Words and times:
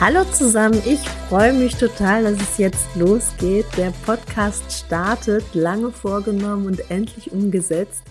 Hallo 0.00 0.22
zusammen, 0.22 0.80
ich 0.86 1.00
freue 1.28 1.52
mich 1.52 1.74
total, 1.74 2.22
dass 2.22 2.40
es 2.40 2.56
jetzt 2.56 2.94
losgeht. 2.94 3.66
Der 3.76 3.92
Podcast 4.06 4.70
startet, 4.70 5.42
lange 5.54 5.90
vorgenommen 5.90 6.66
und 6.66 6.88
endlich 6.88 7.32
umgesetzt. 7.32 8.04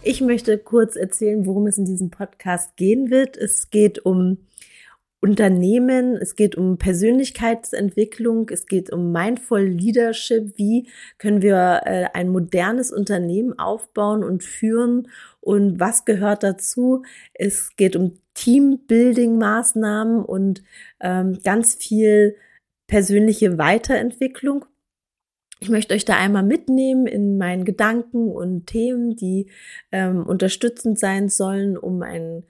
Ich 0.00 0.22
möchte 0.22 0.56
kurz 0.56 0.96
erzählen, 0.96 1.44
worum 1.44 1.66
es 1.66 1.76
in 1.76 1.84
diesem 1.84 2.10
Podcast 2.10 2.74
gehen 2.78 3.10
wird. 3.10 3.36
Es 3.36 3.68
geht 3.68 3.98
um 4.06 4.38
Unternehmen, 5.20 6.16
es 6.16 6.36
geht 6.36 6.56
um 6.56 6.76
Persönlichkeitsentwicklung, 6.78 8.50
es 8.50 8.66
geht 8.66 8.92
um 8.92 9.12
Mindful 9.12 9.62
Leadership. 9.62 10.56
Wie 10.56 10.88
können 11.18 11.42
wir 11.42 11.82
äh, 11.84 12.06
ein 12.12 12.28
modernes 12.28 12.92
Unternehmen 12.92 13.58
aufbauen 13.58 14.22
und 14.22 14.44
führen 14.44 15.08
und 15.40 15.80
was 15.80 16.04
gehört 16.04 16.42
dazu? 16.42 17.02
Es 17.32 17.74
geht 17.76 17.96
um 17.96 18.18
Teambuilding-Maßnahmen 18.34 20.22
und 20.22 20.62
ähm, 21.00 21.38
ganz 21.42 21.74
viel 21.74 22.36
persönliche 22.86 23.58
Weiterentwicklung. 23.58 24.66
Ich 25.60 25.70
möchte 25.70 25.94
euch 25.94 26.04
da 26.04 26.16
einmal 26.18 26.42
mitnehmen 26.42 27.06
in 27.06 27.38
meinen 27.38 27.64
Gedanken 27.64 28.28
und 28.28 28.66
Themen, 28.66 29.16
die 29.16 29.50
ähm, 29.90 30.26
unterstützend 30.26 30.98
sein 30.98 31.30
sollen, 31.30 31.78
um 31.78 32.02
ein 32.02 32.44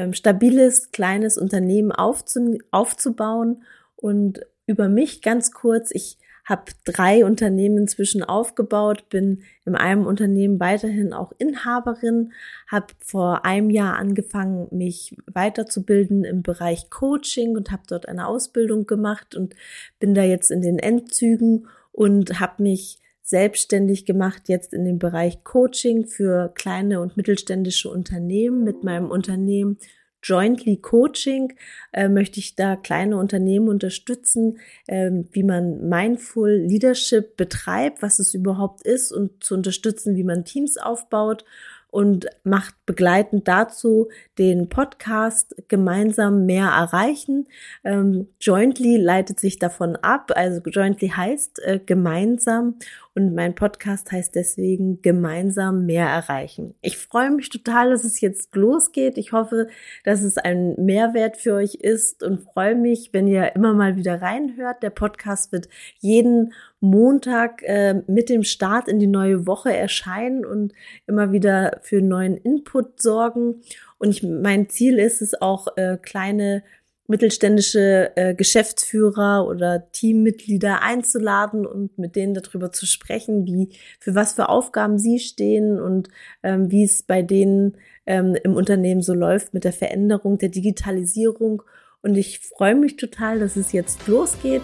ähm, 0.00 0.14
stabiles, 0.14 0.92
kleines 0.92 1.36
Unternehmen 1.36 1.92
aufzu 1.92 2.58
aufzubauen. 2.70 3.62
Und 3.96 4.40
über 4.66 4.88
mich 4.88 5.20
ganz 5.20 5.52
kurz, 5.52 5.90
ich 5.92 6.16
habe 6.46 6.72
drei 6.84 7.24
Unternehmen 7.24 7.76
inzwischen 7.76 8.24
aufgebaut, 8.24 9.08
bin 9.10 9.42
in 9.66 9.76
einem 9.76 10.06
Unternehmen 10.06 10.58
weiterhin 10.58 11.12
auch 11.12 11.32
Inhaberin, 11.38 12.32
habe 12.66 12.86
vor 12.98 13.44
einem 13.44 13.68
Jahr 13.68 13.96
angefangen, 13.96 14.68
mich 14.70 15.16
weiterzubilden 15.26 16.24
im 16.24 16.42
Bereich 16.42 16.88
Coaching 16.88 17.56
und 17.56 17.70
habe 17.70 17.82
dort 17.86 18.08
eine 18.08 18.26
Ausbildung 18.26 18.86
gemacht 18.86 19.34
und 19.34 19.54
bin 20.00 20.14
da 20.14 20.24
jetzt 20.24 20.50
in 20.50 20.62
den 20.62 20.78
Endzügen 20.78 21.68
und 21.92 22.40
habe 22.40 22.62
mich 22.62 22.98
selbstständig 23.30 24.04
gemacht 24.04 24.48
jetzt 24.48 24.74
in 24.74 24.84
dem 24.84 24.98
Bereich 24.98 25.44
Coaching 25.44 26.06
für 26.06 26.52
kleine 26.54 27.00
und 27.00 27.16
mittelständische 27.16 27.88
Unternehmen 27.88 28.64
mit 28.64 28.84
meinem 28.84 29.10
Unternehmen 29.10 29.78
Jointly 30.22 30.76
Coaching 30.76 31.54
äh, 31.92 32.08
möchte 32.08 32.40
ich 32.40 32.54
da 32.54 32.76
kleine 32.76 33.16
Unternehmen 33.16 33.68
unterstützen, 33.68 34.58
äh, 34.86 35.10
wie 35.32 35.42
man 35.42 35.88
Mindful 35.88 36.50
Leadership 36.50 37.36
betreibt, 37.36 38.02
was 38.02 38.18
es 38.18 38.34
überhaupt 38.34 38.82
ist 38.82 39.12
und 39.12 39.42
zu 39.42 39.54
unterstützen, 39.54 40.16
wie 40.16 40.24
man 40.24 40.44
Teams 40.44 40.76
aufbaut 40.76 41.44
und 41.90 42.26
macht 42.44 42.74
begleitend 42.86 43.48
dazu 43.48 44.08
den 44.38 44.68
Podcast 44.68 45.56
gemeinsam 45.68 46.46
mehr 46.46 46.68
erreichen. 46.68 47.48
Ähm, 47.84 48.28
Jointly 48.40 48.96
leitet 48.96 49.40
sich 49.40 49.58
davon 49.58 49.96
ab, 49.96 50.30
also 50.34 50.60
Jointly 50.60 51.08
heißt 51.08 51.60
äh, 51.64 51.80
gemeinsam 51.84 52.76
und 53.14 53.34
mein 53.34 53.56
Podcast 53.56 54.12
heißt 54.12 54.36
deswegen 54.36 55.02
gemeinsam 55.02 55.84
mehr 55.84 56.06
erreichen. 56.06 56.74
Ich 56.80 56.96
freue 56.96 57.30
mich 57.30 57.48
total, 57.48 57.90
dass 57.90 58.04
es 58.04 58.20
jetzt 58.20 58.54
losgeht. 58.54 59.18
Ich 59.18 59.32
hoffe, 59.32 59.68
dass 60.04 60.22
es 60.22 60.38
ein 60.38 60.74
Mehrwert 60.78 61.36
für 61.36 61.54
euch 61.54 61.74
ist 61.74 62.22
und 62.22 62.42
freue 62.42 62.76
mich, 62.76 63.10
wenn 63.12 63.26
ihr 63.26 63.56
immer 63.56 63.74
mal 63.74 63.96
wieder 63.96 64.22
reinhört. 64.22 64.82
Der 64.84 64.90
Podcast 64.90 65.50
wird 65.50 65.68
jeden 65.98 66.52
Montag 66.78 67.62
äh, 67.64 68.02
mit 68.06 68.28
dem 68.28 68.44
Start 68.44 68.86
in 68.86 69.00
die 69.00 69.08
neue 69.08 69.46
Woche 69.46 69.76
erscheinen 69.76 70.44
und 70.44 70.72
immer 71.08 71.32
wieder 71.32 71.80
für 71.82 72.00
neuen 72.00 72.36
Input 72.36 73.02
sorgen. 73.02 73.62
Und 73.98 74.10
ich, 74.10 74.22
mein 74.22 74.68
Ziel 74.68 74.98
ist 74.98 75.20
es 75.20 75.40
auch, 75.42 75.66
äh, 75.76 75.98
kleine 76.00 76.62
mittelständische 77.10 78.12
äh, 78.14 78.34
Geschäftsführer 78.34 79.44
oder 79.44 79.90
Teammitglieder 79.90 80.80
einzuladen 80.80 81.66
und 81.66 81.98
mit 81.98 82.14
denen 82.14 82.34
darüber 82.34 82.70
zu 82.70 82.86
sprechen, 82.86 83.46
wie 83.46 83.70
für 83.98 84.14
was 84.14 84.34
für 84.34 84.48
Aufgaben 84.48 84.96
sie 84.96 85.18
stehen 85.18 85.80
und 85.80 86.08
ähm, 86.44 86.70
wie 86.70 86.84
es 86.84 87.02
bei 87.02 87.22
denen 87.22 87.76
ähm, 88.06 88.36
im 88.44 88.54
Unternehmen 88.54 89.02
so 89.02 89.12
läuft 89.12 89.52
mit 89.52 89.64
der 89.64 89.72
Veränderung, 89.72 90.38
der 90.38 90.50
Digitalisierung. 90.50 91.64
Und 92.00 92.16
ich 92.16 92.38
freue 92.38 92.76
mich 92.76 92.94
total, 92.94 93.40
dass 93.40 93.56
es 93.56 93.72
jetzt 93.72 94.06
losgeht. 94.06 94.62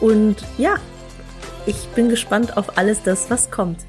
Und 0.00 0.36
ja, 0.58 0.74
ich 1.66 1.86
bin 1.94 2.08
gespannt 2.08 2.56
auf 2.56 2.76
alles 2.76 3.04
das, 3.04 3.30
was 3.30 3.52
kommt. 3.52 3.86